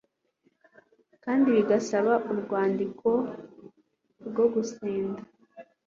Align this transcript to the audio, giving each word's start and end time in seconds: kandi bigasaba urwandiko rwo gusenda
kandi 1.23 1.47
bigasaba 1.55 2.13
urwandiko 2.31 3.09
rwo 4.27 4.45
gusenda 4.53 5.21